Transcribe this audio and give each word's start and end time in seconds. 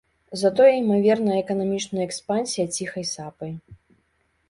Затое 0.43 0.69
імаверная 0.77 1.37
эканамічная 1.43 2.03
экспансія 2.09 2.65
ціхай 2.81 3.11
сапай. 3.15 3.51